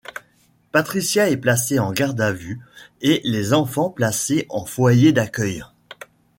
Patricia 0.71 1.29
est 1.29 1.37
placée 1.37 1.77
en 1.77 1.91
garde-à-vue 1.91 2.59
et 3.01 3.21
les 3.23 3.53
enfants 3.53 3.91
placés 3.91 4.47
en 4.49 4.65
foyer 4.65 5.11
d'accueil. 5.13 5.61